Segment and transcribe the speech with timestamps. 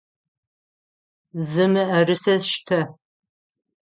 [1.49, 2.79] Зы мыӏэрысэ штэ!